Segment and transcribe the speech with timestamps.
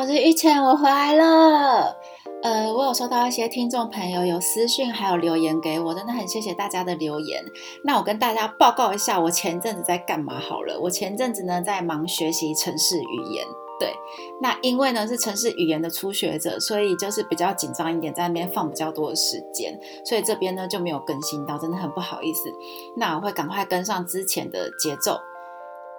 [0.00, 1.94] 我是玉倩，我回来了。
[2.42, 7.44] 呃，我有收到一些听众朋友有私讯，还有留言给我，真的很谢谢大家的留言。
[7.84, 10.80] 那我跟大家报告一下，我前阵子在干嘛好了。
[10.80, 13.44] 我前阵子呢在忙学习城市语言，
[13.78, 13.92] 对。
[14.40, 22.50] 那因为呢是城市语言的初学者，所以就是比较紧张一点，在那边放比较多的时间，所以这边呢就没有更新到，真的很不好意思。
[22.96, 25.20] 那我会赶快跟上之前的节奏。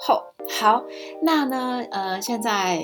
[0.00, 0.84] 好，好，
[1.20, 2.82] 那呢，呃，现在。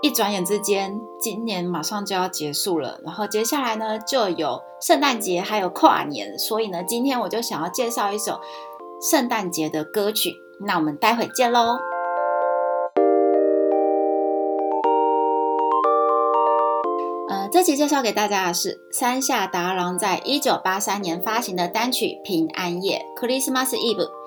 [0.00, 8.38] 一转眼之间，今年马上就要结束了，然后接下来呢就有圣诞节，还有跨年，所以呢，今天我就想要介绍一首
[9.00, 10.36] 圣诞节的歌曲。
[10.60, 11.78] 那我们待会见喽。
[17.28, 24.17] 呃，这期介绍给大家的是山下达郎在一九八三年发行的单曲《平安夜》（Christmas Eve）。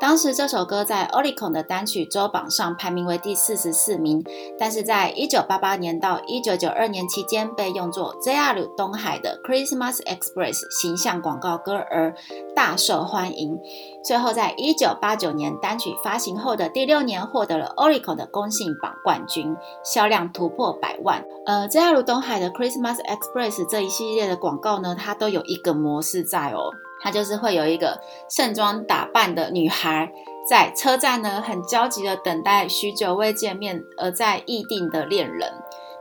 [0.00, 4.24] 当时这首歌在 Oricon 的单曲周榜上排名为第四十四名，
[4.58, 12.14] 但是在一九八八年到一九九二年期间被用作 JR 东海的 Christmas Express 形象广告歌而
[12.54, 13.58] 大受欢迎。
[14.04, 21.24] 最后在一九八九年单曲发行后的第六年获得了 Oricon 的公信榜冠军，销量突破百万。
[21.44, 26.70] 呃，JR 东海的 Christmas Express 这一系列的广告呢，它都有一个模式在哦。
[27.02, 30.12] 它就是会有一个盛装打扮的女孩
[30.48, 35.52] 在车站呢，很焦急的等待许久未见面而在异地的恋人。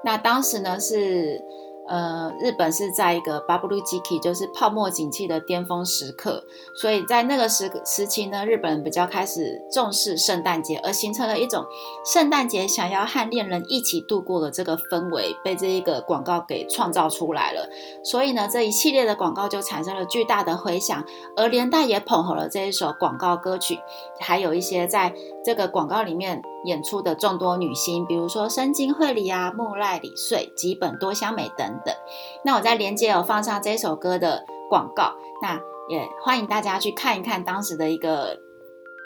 [0.03, 1.41] 那当时呢是。
[1.87, 6.43] 呃，日本是在一个 bubble g k i 就是泡沫景气的巅峰时刻，
[6.75, 11.65] 所以在那个时时期呢，日本人比较开始重视圣诞节，而形成了一种
[12.05, 17.69] 圣诞节想要和恋人一起度过的这个氛围，被这一个广告给创造出来了。
[18.03, 21.03] 所以呢，这一系列的广告就产生了巨大的回响，
[21.35, 23.79] 而连带也捧红了这一首广告歌曲，
[24.19, 26.41] 还有一些在这个广告里面。
[26.67, 31.95] 演出的众多女星，比如说深津绘里啊、木赖里穗、吉本多香美等等。
[32.43, 35.59] 那我在连接有放上这首歌的广告，那
[35.89, 38.37] 也欢迎大家去看一看当时的一个，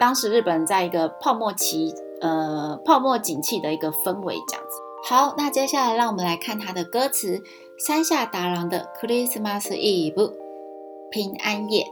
[0.00, 4.76] 当时日本在一个泡沫期，呃，泡沫景气的一个氛围这样子。
[5.04, 7.40] 好，那接下来让我们来看它的歌词：
[7.78, 10.32] 山下达郎的 Christmas Eve，
[11.10, 11.86] 平安夜。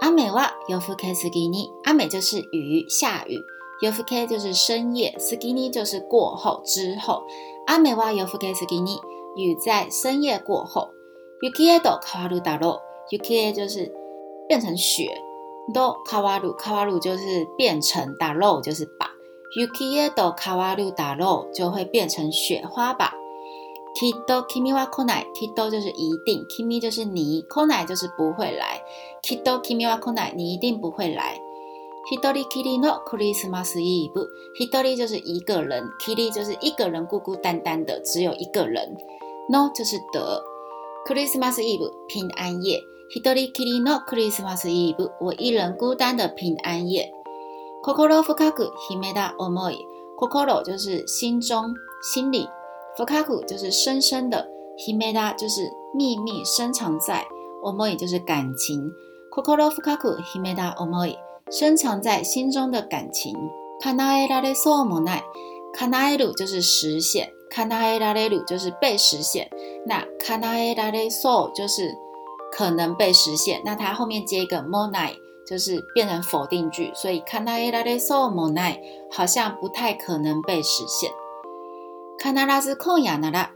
[0.00, 3.42] 阿美哇有福克斯给你，阿美就是雨，下雨。
[3.82, 7.22] Yofuke 就是深夜，Skini 就是过后之后。
[7.66, 8.98] 阿美哇 Yofuke Skini
[9.36, 10.88] 雨在深夜过后。
[11.42, 13.92] Yukie do kawaru daro，Yukie 就是
[14.48, 15.08] 变成雪。
[15.72, 19.08] do kawaru kawaru 就是变成 daro 就是把。
[19.56, 23.12] Yukie do kawaru daro 就会变成雪花吧。
[23.94, 28.80] Kido kimi wa konai，Kido 就是一定，Kimi 就是你，Konai 就是不会来。
[29.22, 31.40] Kido kimi wa konai，你一定不会来。
[32.10, 38.96] Hitori kiri no Christmas Eve，Hitori 就是一个人，kiri 就是一个人孤孤单单的，只有一个人。
[39.50, 40.42] No 就是的
[41.06, 42.80] ，Christmas Eve 平安夜
[43.14, 47.12] ，Hitori kiri no Christmas Eve 我一人孤单的平安夜。
[47.82, 52.48] Kokoro fukaku himeda omoi，Kokoro 就是心中、心里
[52.96, 54.48] ，fukaku 就是深深的
[54.78, 57.26] ，himeda 就是秘密深藏在
[57.62, 58.90] ，omoi 就是感情
[59.30, 61.27] ，Kokoro fukaku himeda omoi。
[61.49, 63.35] 深藏在心中的感情。
[63.81, 65.23] カナエラレソモナイ，
[65.75, 69.49] カナエル就是实现，カナエラレル就是被实现。
[69.85, 71.93] 那カナエラレソ就是
[72.51, 73.61] 可能被实现。
[73.65, 75.15] 那它后面接一个モナイ，
[75.45, 78.79] 就是变成否定句，所以カナエラレソモナイ
[79.11, 81.11] 好像不太可能被实现。
[82.19, 83.49] カナラズコンヤナラ，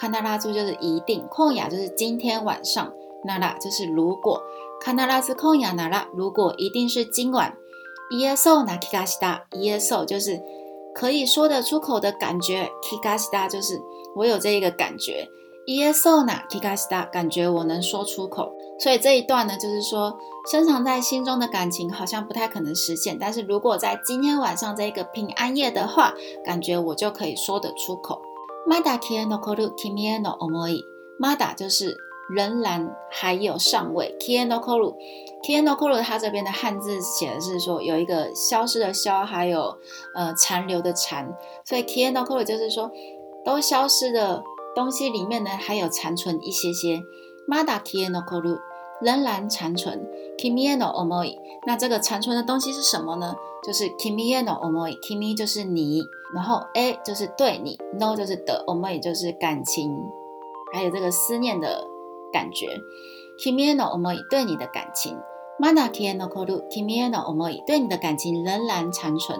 [0.00, 2.92] カナラズ就是一定，コンヤ就是今天晚上，
[3.25, 4.41] ナラ就是如果。
[4.81, 7.55] 卡纳拉斯空雅纳拉，如果一定是今晚。
[8.11, 10.39] Eso na kigashita，Eso 就是
[10.93, 13.81] 可以说得出口的感觉，kigashita 就是
[14.15, 15.27] 我有这一个感觉。
[15.65, 18.51] Eso na kigashita，感觉我能说出口。
[18.77, 20.19] 所以这一段呢，就是说
[20.51, 26.13] 深藏在心中的感情好像不太可能实现，但是如果在今天晚上这个平安夜的话，
[26.43, 28.21] 感觉我就可以说得出口。
[28.67, 32.04] Mada kia no koru kimi no omoi，Mada 就是。
[32.29, 39.77] 仍然还有上位，kianokoru，kianokoru，它这边的汉字写的是说有一个消失的消，还有
[40.15, 41.31] 呃残留的残，
[41.63, 42.91] 所以 kianokoru 就是说
[43.43, 44.43] 都消失的
[44.75, 46.99] 东西里面呢还有残存一些些
[47.47, 48.57] ，mada kianokoru
[49.01, 50.07] 仍然残存
[50.37, 51.37] ，kimiano omoi，
[51.67, 53.35] 那这个残存的东西是什么呢？
[53.63, 56.01] 就是 kimiano omoi，kimi 就是你，
[56.33, 59.91] 然后 a 就是对你，no 就是的，omoi 就是感情，
[60.73, 61.85] 还有这个思念的。
[62.35, 62.67] 感觉
[63.39, 65.17] ，kimi no omoi 对你的感情
[65.57, 69.39] ，mana ki no koru kimi no omoi 对你的感情仍然残存。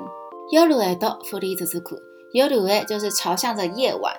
[0.54, 4.16] yoru e do furi zuku，yoru e 就是朝向着夜晚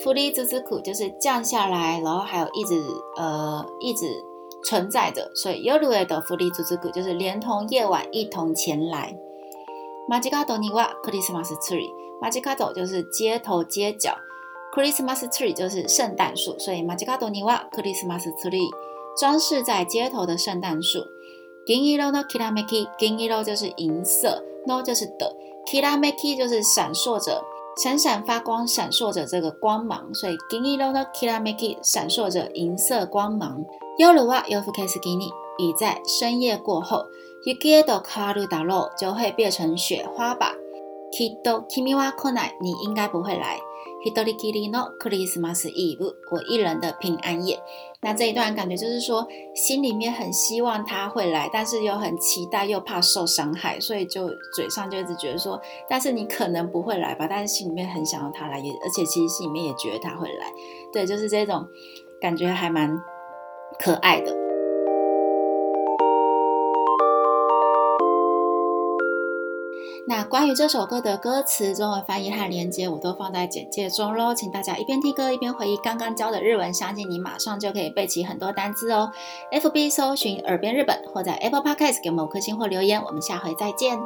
[0.00, 2.74] 福利滋滋苦就是降下来，然后还有一直
[3.16, 4.06] 呃一直
[4.64, 9.16] 存在着，所以 yoru 的福利滋滋苦就是连同夜晚一同前来。
[10.08, 14.14] Majikado ni wa Christmas tree，Majikado 就是街头街角
[14.74, 18.70] ，Christmas tree 就是圣诞树，所以 Majikado ni wa Christmas tree
[19.20, 21.00] 装饰在街头的圣诞树。
[21.66, 25.36] Giniro no kirameki，Giniro 就是银色，no 就是的
[25.66, 27.42] ，kirameki 就是闪烁着。
[27.82, 33.64] 闪闪发光，闪烁着这个光芒，所以 Giniro no kirameki 闪烁着银色光芒。
[33.98, 37.06] Yoru wa yofuke sugini，已在深夜过后
[37.46, 40.54] ，Yuki do karu daro 就会变成雪花吧。
[41.12, 43.60] Kido kimi wa kona 你应该不会来。
[44.04, 47.58] Hidori kiri no Christmas Eve，我一人的平安夜。
[48.00, 60.52] 那这一段感觉就是说，心里面很希望他会来，但是又很期待，又怕受伤害，所以就嘴上就一直觉得说，但是你可能不会来吧，但是心里面很想要他来，也而且其实心里面也觉得他会来。
[60.92, 61.64] 对，就是这种
[62.20, 63.00] 感觉还蛮
[63.78, 64.41] 可爱的。
[70.04, 79.12] 那关于这首歌的歌词、中文翻译和连接，我都放在简介中喽，请大家一边听歌一边回忆刚刚教的日文，相信你马上就可以背起很多单词哦。
[79.52, 83.96] FB 搜寻“耳边日本”或者 Apple Podcast 给我们五颗星或留言，我们下回再见。